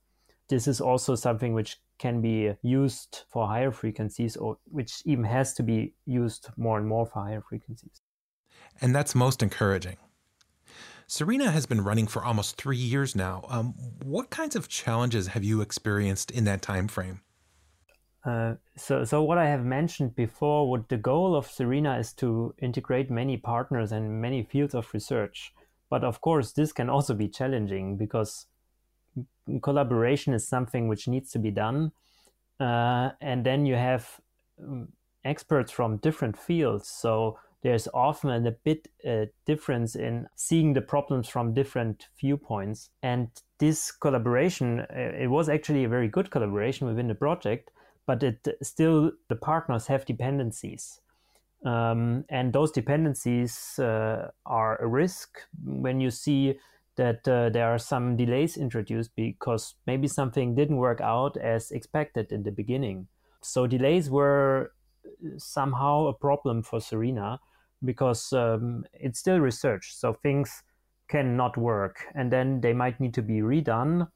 This 0.48 0.68
is 0.68 0.80
also 0.80 1.14
something 1.14 1.54
which 1.54 1.78
can 1.98 2.20
be 2.20 2.52
used 2.62 3.22
for 3.28 3.46
higher 3.46 3.70
frequencies 3.70 4.36
or 4.36 4.58
which 4.64 5.02
even 5.04 5.24
has 5.24 5.54
to 5.54 5.62
be 5.62 5.94
used 6.06 6.48
more 6.56 6.78
and 6.78 6.86
more 6.86 7.06
for 7.06 7.24
higher 7.24 7.40
frequencies. 7.40 8.02
And 8.80 8.94
that's 8.94 9.14
most 9.14 9.42
encouraging. 9.42 9.96
Serena 11.06 11.50
has 11.50 11.66
been 11.66 11.82
running 11.82 12.06
for 12.06 12.24
almost 12.24 12.56
three 12.56 12.76
years 12.76 13.14
now. 13.14 13.44
Um, 13.48 13.74
what 14.02 14.30
kinds 14.30 14.56
of 14.56 14.68
challenges 14.68 15.28
have 15.28 15.44
you 15.44 15.60
experienced 15.60 16.30
in 16.30 16.44
that 16.44 16.62
time 16.62 16.88
frame? 16.88 17.20
Uh, 18.24 18.54
so, 18.76 19.04
so 19.04 19.22
what 19.22 19.38
I 19.38 19.46
have 19.46 19.64
mentioned 19.64 20.16
before, 20.16 20.70
what 20.70 20.88
the 20.88 20.96
goal 20.96 21.36
of 21.36 21.50
Serena 21.50 21.98
is 21.98 22.12
to 22.14 22.54
integrate 22.58 23.10
many 23.10 23.36
partners 23.36 23.92
and 23.92 24.20
many 24.20 24.42
fields 24.42 24.74
of 24.74 24.92
research. 24.94 25.52
But 25.90 26.04
of 26.04 26.20
course, 26.20 26.52
this 26.52 26.72
can 26.72 26.88
also 26.88 27.14
be 27.14 27.28
challenging 27.28 27.96
because 27.96 28.46
collaboration 29.62 30.32
is 30.32 30.48
something 30.48 30.88
which 30.88 31.06
needs 31.06 31.30
to 31.32 31.38
be 31.38 31.50
done, 31.50 31.92
uh, 32.58 33.10
and 33.20 33.44
then 33.44 33.66
you 33.66 33.74
have 33.74 34.20
um, 34.62 34.88
experts 35.24 35.70
from 35.70 35.98
different 35.98 36.38
fields. 36.38 36.88
So 36.88 37.38
there's 37.62 37.88
often 37.92 38.46
a 38.46 38.50
bit 38.50 38.88
uh, 39.06 39.26
difference 39.46 39.96
in 39.96 40.26
seeing 40.34 40.72
the 40.72 40.80
problems 40.80 41.28
from 41.28 41.54
different 41.54 42.08
viewpoints. 42.18 42.90
And 43.02 43.28
this 43.58 43.92
collaboration, 43.92 44.80
uh, 44.80 44.86
it 44.96 45.28
was 45.30 45.48
actually 45.48 45.84
a 45.84 45.88
very 45.88 46.08
good 46.08 46.30
collaboration 46.30 46.86
within 46.86 47.08
the 47.08 47.14
project, 47.14 47.70
but 48.06 48.22
it 48.22 48.46
still 48.62 49.12
the 49.28 49.36
partners 49.36 49.86
have 49.86 50.04
dependencies. 50.04 51.00
Um, 51.64 52.24
and 52.28 52.52
those 52.52 52.70
dependencies 52.70 53.78
uh, 53.78 54.28
are 54.44 54.76
a 54.82 54.86
risk 54.86 55.38
when 55.64 55.98
you 56.00 56.10
see 56.10 56.58
that 56.96 57.26
uh, 57.26 57.48
there 57.48 57.68
are 57.68 57.78
some 57.78 58.16
delays 58.16 58.56
introduced 58.56 59.10
because 59.16 59.74
maybe 59.86 60.06
something 60.06 60.54
didn't 60.54 60.76
work 60.76 61.00
out 61.00 61.36
as 61.38 61.70
expected 61.70 62.30
in 62.30 62.42
the 62.42 62.52
beginning. 62.52 63.08
So 63.42 63.66
delays 63.66 64.10
were 64.10 64.72
somehow 65.38 66.06
a 66.06 66.12
problem 66.12 66.62
for 66.62 66.80
Serena 66.80 67.40
because 67.84 68.32
um, 68.32 68.84
it's 68.92 69.18
still 69.18 69.40
research. 69.40 69.94
So 69.94 70.12
things 70.12 70.62
cannot 71.08 71.56
work, 71.56 72.06
and 72.14 72.32
then 72.32 72.60
they 72.60 72.72
might 72.72 73.00
need 73.00 73.14
to 73.14 73.22
be 73.22 73.40
redone 73.40 74.08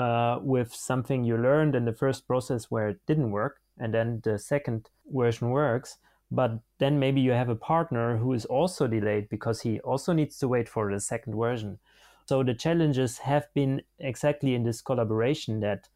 uh, 0.00 0.38
with 0.40 0.74
something 0.74 1.24
you 1.24 1.36
learned 1.36 1.74
in 1.74 1.84
the 1.84 1.92
first 1.92 2.26
process 2.26 2.70
where 2.70 2.88
it 2.88 3.00
didn't 3.06 3.32
work, 3.32 3.60
and 3.78 3.92
then 3.92 4.22
the 4.24 4.38
second 4.38 4.88
version 5.12 5.50
works. 5.50 5.98
But 6.30 6.60
then 6.78 6.98
maybe 6.98 7.20
you 7.20 7.32
have 7.32 7.50
a 7.50 7.54
partner 7.54 8.16
who 8.16 8.32
is 8.32 8.46
also 8.46 8.86
delayed 8.86 9.28
because 9.28 9.60
he 9.60 9.78
also 9.80 10.14
needs 10.14 10.38
to 10.38 10.48
wait 10.48 10.70
for 10.70 10.90
the 10.90 11.00
second 11.00 11.36
version. 11.36 11.78
So 12.24 12.42
the 12.42 12.54
challenges 12.54 13.18
have 13.18 13.52
been 13.52 13.82
exactly 13.98 14.54
in 14.54 14.62
this 14.62 14.80
collaboration 14.80 15.60
that 15.60 15.88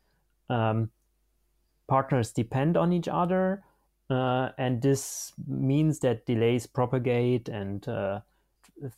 um, 0.51 0.91
partners 1.87 2.31
depend 2.31 2.77
on 2.77 2.93
each 2.93 3.09
other 3.09 3.63
uh, 4.11 4.51
and 4.59 4.83
this 4.83 5.33
means 5.47 6.01
that 6.01 6.27
delays 6.27 6.67
propagate 6.67 7.49
and 7.49 7.89
uh, 7.89 8.21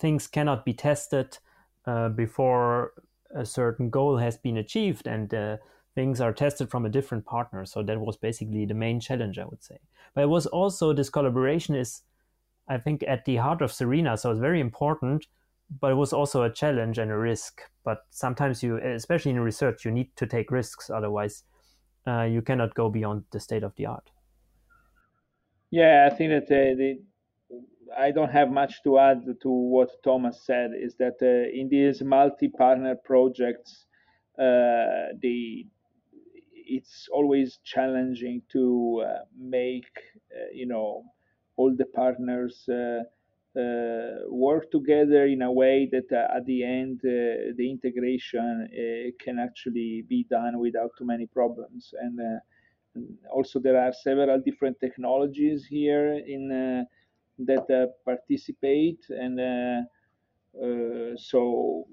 things 0.01 0.27
cannot 0.27 0.65
be 0.65 0.73
tested 0.73 1.39
uh, 1.87 2.09
before 2.09 2.93
a 3.37 3.47
certain 3.47 3.91
goal 3.91 4.17
has 4.17 4.37
been 4.37 4.57
achieved 4.57 5.07
and 5.07 5.33
uh, 5.33 5.57
things 5.95 6.21
are 6.21 6.33
tested 6.33 6.71
from 6.71 6.87
a 6.87 6.91
different 6.91 7.25
partner. 7.25 7.65
So 7.65 7.83
that 7.83 8.01
was 8.01 8.17
basically 8.17 8.67
the 8.67 8.75
main 8.75 9.01
challenge, 9.01 9.39
I 9.39 9.45
would 9.45 9.63
say. 9.63 9.79
But 10.15 10.25
it 10.25 10.29
was 10.29 10.47
also 10.47 10.93
this 10.93 11.11
collaboration 11.11 11.75
is, 11.75 12.03
I 12.69 12.79
think, 12.79 13.05
at 13.07 13.25
the 13.25 13.37
heart 13.37 13.63
of 13.63 13.73
Serena. 13.73 14.17
So 14.17 14.31
it's 14.31 14.41
very 14.41 14.61
important, 14.61 15.27
but 15.81 15.93
it 15.93 15.97
was 15.97 16.13
also 16.13 16.43
a 16.43 16.53
challenge 16.53 16.99
and 16.99 17.11
a 17.11 17.17
risk. 17.17 17.63
But 17.85 18.07
sometimes 18.11 18.63
you, 18.63 18.77
especially 18.79 19.33
in 19.33 19.41
research, 19.41 19.85
you 19.85 19.91
need 19.91 20.15
to 20.17 20.27
take 20.27 20.51
risks. 20.51 20.91
Otherwise, 20.91 21.45
uh, 22.07 22.23
you 22.23 22.43
cannot 22.43 22.75
go 22.75 22.89
beyond 22.89 23.25
the 23.31 23.41
state 23.41 23.63
of 23.63 23.75
the 23.77 23.87
art. 23.87 24.11
Yeah, 25.71 26.09
I 26.11 26.15
think 26.15 26.31
that 26.31 26.45
uh, 26.45 26.77
the, 26.77 27.01
I 27.97 28.11
don't 28.11 28.31
have 28.31 28.51
much 28.51 28.83
to 28.85 28.99
add 28.99 29.25
to 29.43 29.49
what 29.49 29.91
Thomas 30.03 30.45
said. 30.45 30.71
Is 30.79 30.95
that 30.97 31.17
uh, 31.23 31.51
in 31.59 31.69
these 31.69 32.03
multi-partner 32.03 32.97
projects, 33.05 33.87
uh, 34.39 35.15
the 35.21 35.67
it's 36.69 37.09
always 37.13 37.59
challenging 37.65 38.43
to 38.51 39.05
uh, 39.07 39.19
make 39.39 39.89
uh, 40.35 40.51
you 40.53 40.67
know 40.67 41.05
all 41.57 41.75
the 41.75 41.87
partners 41.87 42.69
uh, 42.69 43.03
work 44.29 44.71
together 44.71 45.27
in 45.27 45.41
a 45.43 45.51
way 45.51 45.89
that 45.91 46.13
at 46.13 46.45
the 46.45 46.63
end 46.63 47.01
the 47.03 47.71
integration 47.71 48.69
can 49.25 49.39
actually 49.39 50.05
be 50.11 50.27
done 50.29 50.59
without 50.59 50.91
too 50.99 51.07
many 51.07 51.27
problems 51.27 51.95
and 52.03 52.21
also 53.33 53.59
there 53.59 53.81
are 53.81 53.93
several 53.93 54.41
different 54.41 54.79
technologies 54.81 55.67
here 55.67 56.21
in 56.27 56.51
uh, 56.53 56.85
that 57.39 57.67
uh, 57.71 57.87
participate 58.05 59.05
and 59.09 59.41
uh, 59.41 61.17
so 61.17 61.87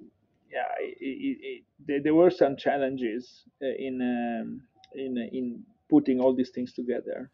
yeah 0.51 0.69
it, 0.79 0.97
it, 0.99 1.63
it, 1.88 2.03
there 2.03 2.13
were 2.13 2.32
some 2.32 2.56
challenges 2.56 3.43
in 3.62 4.01
um, 4.01 4.62
in 4.95 5.17
in 5.32 5.63
putting 5.89 6.19
all 6.19 6.34
these 6.34 6.49
things 6.49 6.73
together 6.73 7.29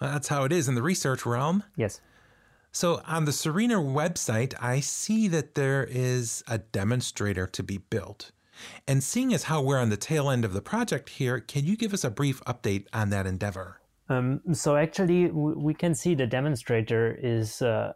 well, 0.00 0.12
that's 0.12 0.28
how 0.28 0.44
it 0.44 0.52
is 0.52 0.68
in 0.68 0.74
the 0.74 0.82
research 0.82 1.24
realm 1.24 1.62
yes 1.76 2.00
so 2.72 3.02
on 3.06 3.24
the 3.24 3.32
Serena 3.32 3.76
website, 3.76 4.54
I 4.60 4.78
see 4.78 5.26
that 5.28 5.56
there 5.56 5.84
is 5.90 6.44
a 6.46 6.58
demonstrator 6.58 7.46
to 7.48 7.62
be 7.64 7.78
built. 7.78 8.30
And 8.86 9.02
seeing 9.02 9.34
as 9.34 9.44
how 9.44 9.60
we're 9.60 9.78
on 9.78 9.90
the 9.90 9.96
tail 9.96 10.30
end 10.30 10.44
of 10.44 10.52
the 10.52 10.62
project 10.62 11.08
here, 11.10 11.40
can 11.40 11.64
you 11.64 11.76
give 11.76 11.92
us 11.92 12.04
a 12.04 12.10
brief 12.10 12.40
update 12.44 12.86
on 12.92 13.10
that 13.10 13.26
endeavor? 13.26 13.79
Um, 14.10 14.40
so 14.52 14.76
actually, 14.76 15.30
we 15.30 15.72
can 15.72 15.94
see 15.94 16.14
the 16.14 16.26
demonstrator 16.26 17.16
is 17.22 17.62
uh, 17.62 17.92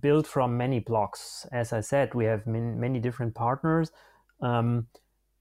built 0.00 0.26
from 0.26 0.58
many 0.58 0.78
blocks. 0.78 1.46
As 1.52 1.72
I 1.72 1.80
said, 1.80 2.14
we 2.14 2.26
have 2.26 2.46
many 2.46 3.00
different 3.00 3.34
partners. 3.34 3.90
Um, 4.42 4.86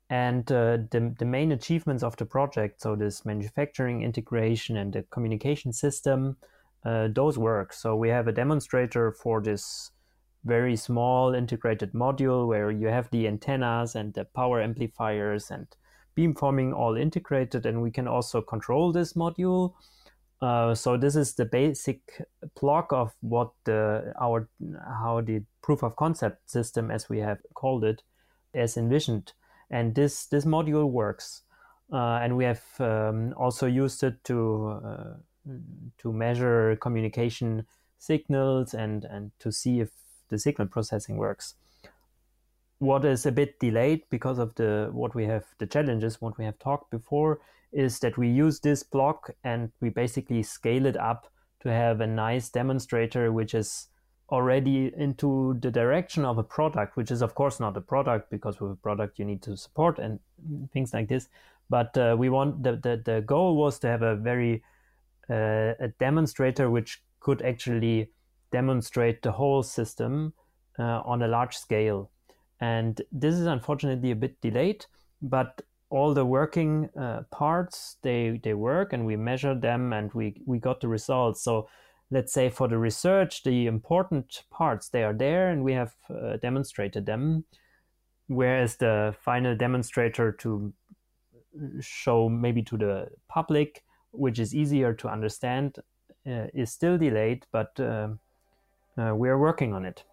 and 0.09 0.49
uh, 0.49 0.77
the, 0.91 1.13
the 1.19 1.25
main 1.25 1.51
achievements 1.51 2.03
of 2.03 2.15
the 2.15 2.25
project, 2.25 2.81
so 2.81 2.95
this 2.95 3.25
manufacturing 3.25 4.01
integration 4.01 4.77
and 4.77 4.93
the 4.93 5.03
communication 5.11 5.73
system, 5.73 6.37
uh, 6.85 7.09
those 7.13 7.37
work. 7.37 7.73
So 7.73 7.95
we 7.97 8.09
have 8.09 8.27
a 8.27 8.31
demonstrator 8.31 9.11
for 9.11 9.41
this 9.41 9.91
very 10.45 10.75
small 10.75 11.33
integrated 11.33 11.93
module 11.93 12.47
where 12.47 12.71
you 12.71 12.87
have 12.87 13.09
the 13.11 13.27
antennas 13.27 13.95
and 13.95 14.13
the 14.13 14.25
power 14.25 14.61
amplifiers 14.61 15.49
and 15.51 15.67
beamforming 16.15 16.73
all 16.73 16.95
integrated 16.95 17.65
and 17.65 17.81
we 17.81 17.91
can 17.91 18.07
also 18.07 18.41
control 18.41 18.91
this 18.91 19.13
module. 19.13 19.73
Uh, 20.41 20.75
so 20.75 20.97
this 20.97 21.15
is 21.15 21.35
the 21.35 21.45
basic 21.45 21.99
block 22.59 22.91
of 22.91 23.13
what 23.21 23.51
the 23.63 24.13
our 24.19 24.49
how 24.99 25.21
the 25.21 25.41
proof 25.61 25.83
of 25.83 25.95
concept 25.95 26.49
system 26.49 26.91
as 26.91 27.07
we 27.07 27.19
have 27.19 27.39
called 27.53 27.83
it 27.83 28.03
is 28.53 28.75
envisioned. 28.77 29.33
And 29.69 29.95
this 29.95 30.25
this 30.25 30.45
module 30.45 30.89
works. 30.89 31.43
Uh, 31.91 32.19
and 32.21 32.35
we 32.35 32.43
have 32.45 32.63
um, 32.79 33.33
also 33.37 33.67
used 33.67 34.03
it 34.03 34.23
to 34.25 34.81
uh, 34.83 35.13
to 35.97 36.11
measure 36.11 36.75
communication 36.77 37.65
signals 37.97 38.73
and 38.73 39.05
and 39.05 39.31
to 39.39 39.51
see 39.51 39.79
if 39.79 39.89
the 40.29 40.37
signal 40.37 40.67
processing 40.67 41.17
works. 41.17 41.55
What 42.83 43.05
is 43.05 43.25
a 43.25 43.31
bit 43.31 43.61
delayed 43.61 44.01
because 44.09 44.39
of 44.39 44.53
the 44.55 44.89
what 44.91 45.15
we 45.15 45.25
have 45.25 45.45
the 45.57 45.65
challenges 45.65 46.19
what 46.19 46.37
we 46.37 46.43
have 46.43 46.59
talked 46.59 46.91
before 46.91 47.39
is 47.71 47.99
that 47.99 48.17
we 48.17 48.27
use 48.27 48.59
this 48.59 48.83
block 48.83 49.29
and 49.45 49.71
we 49.79 49.89
basically 49.89 50.43
scale 50.43 50.85
it 50.85 50.97
up 50.97 51.31
to 51.61 51.69
have 51.69 52.01
a 52.01 52.07
nice 52.07 52.49
demonstrator 52.49 53.31
which 53.31 53.53
is 53.53 53.87
already 54.29 54.91
into 54.97 55.57
the 55.61 55.71
direction 55.71 56.25
of 56.25 56.37
a 56.37 56.43
product, 56.43 56.97
which 56.97 57.09
is 57.09 57.21
of 57.21 57.35
course 57.35 57.57
not 57.57 57.77
a 57.77 57.81
product 57.81 58.29
because 58.29 58.59
with 58.59 58.71
a 58.71 58.81
product 58.87 59.17
you 59.17 59.23
need 59.23 59.41
to 59.43 59.55
support 59.55 59.97
and 59.97 60.19
things 60.73 60.93
like 60.93 61.07
this. 61.07 61.29
But 61.69 61.97
uh, 61.97 62.17
we 62.19 62.29
want 62.29 62.63
the, 62.63 62.75
the 62.75 63.01
the 63.05 63.21
goal 63.21 63.55
was 63.55 63.79
to 63.79 63.87
have 63.87 64.01
a 64.01 64.17
very 64.17 64.61
uh, 65.29 65.73
a 65.79 65.87
demonstrator 65.99 66.69
which 66.69 67.01
could 67.21 67.41
actually 67.41 68.11
demonstrate 68.51 69.21
the 69.21 69.31
whole 69.31 69.63
system 69.63 70.33
uh, 70.77 70.99
on 71.05 71.21
a 71.21 71.29
large 71.29 71.55
scale. 71.55 72.09
And 72.63 73.01
this 73.11 73.35
is 73.35 73.45
unfortunately 73.45 74.11
a 74.11 74.15
bit 74.15 74.39
delayed, 74.39 74.85
but 75.21 75.61
all 75.89 76.13
the 76.13 76.25
working 76.25 76.89
uh, 76.97 77.23
parts 77.29 77.97
they 78.01 78.39
they 78.43 78.53
work 78.53 78.93
and 78.93 79.05
we 79.05 79.15
measure 79.17 79.55
them 79.59 79.93
and 79.93 80.13
we 80.13 80.25
we 80.45 80.59
got 80.59 80.79
the 80.79 80.87
results. 80.87 81.43
So 81.43 81.67
let's 82.09 82.31
say 82.31 82.49
for 82.49 82.69
the 82.69 82.77
research, 82.77 83.43
the 83.43 83.67
important 83.67 84.43
parts 84.49 84.89
they 84.89 85.03
are 85.03 85.17
there, 85.25 85.49
and 85.51 85.63
we 85.63 85.73
have 85.73 85.93
uh, 86.09 86.37
demonstrated 86.37 87.05
them. 87.05 87.43
Whereas 88.27 88.77
the 88.77 89.13
final 89.19 89.55
demonstrator 89.57 90.31
to 90.31 90.73
show 91.81 92.29
maybe 92.29 92.63
to 92.63 92.77
the 92.77 93.07
public, 93.27 93.83
which 94.11 94.39
is 94.39 94.55
easier 94.55 94.93
to 94.93 95.09
understand, 95.09 95.79
uh, 96.25 96.47
is 96.53 96.71
still 96.71 96.97
delayed, 96.97 97.45
but 97.51 97.77
uh, 97.79 98.07
uh, 98.97 99.13
we 99.15 99.27
are 99.29 99.37
working 99.37 99.73
on 99.73 99.85
it. 99.85 100.05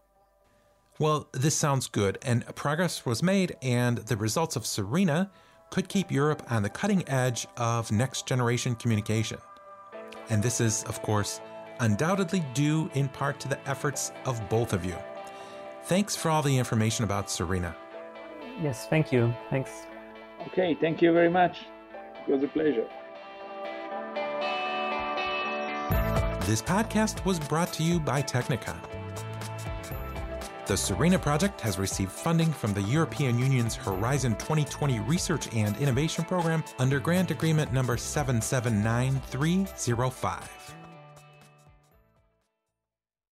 Well, 1.01 1.29
this 1.33 1.57
sounds 1.57 1.89
good, 1.89 2.19
and 2.21 2.45
progress 2.55 3.07
was 3.07 3.23
made, 3.23 3.57
and 3.63 3.97
the 3.97 4.19
results 4.19 4.55
of 4.55 4.65
SERENA 4.67 5.31
could 5.71 5.89
keep 5.89 6.13
Europe 6.13 6.43
on 6.51 6.63
the 6.63 6.69
cutting 6.69 7.09
edge 7.09 7.47
of 7.57 7.91
next 7.91 8.27
generation 8.27 8.75
communication. 8.75 9.39
And 10.29 10.43
this 10.43 10.61
is, 10.61 10.85
of 10.85 11.01
course, 11.01 11.41
undoubtedly 11.79 12.45
due 12.53 12.91
in 12.93 13.09
part 13.09 13.41
to 13.41 13.49
the 13.49 13.59
efforts 13.67 14.13
of 14.27 14.47
both 14.51 14.75
of 14.75 14.85
you. 14.85 14.95
Thanks 15.85 16.17
for 16.17 16.29
all 16.29 16.43
the 16.43 16.59
information 16.59 17.07
about 17.07 17.31
SERENA. 17.31 17.75
Yes, 18.61 18.87
thank 18.87 19.11
you. 19.11 19.35
Thanks. 19.49 19.71
Okay, 20.49 20.77
thank 20.83 21.01
you 21.01 21.15
very 21.15 21.31
much. 21.31 21.61
It 22.29 22.31
was 22.31 22.43
a 22.43 22.49
pleasure. 22.49 22.87
This 26.45 26.61
podcast 26.61 27.25
was 27.25 27.39
brought 27.41 27.73
to 27.73 27.83
you 27.83 27.99
by 27.99 28.21
Technikon. 28.21 28.90
The 30.71 30.77
SERENA 30.77 31.19
project 31.19 31.61
has 31.63 31.81
received 31.81 32.13
funding 32.13 32.53
from 32.53 32.73
the 32.73 32.83
European 32.83 33.41
Union's 33.41 33.75
Horizon 33.75 34.37
2020 34.37 35.01
Research 35.01 35.53
and 35.53 35.77
Innovation 35.79 36.25
Program 36.25 36.63
under 36.79 37.01
grant 37.01 37.33
agreement 37.33 37.73
number 37.73 37.97
779305. 37.97 40.60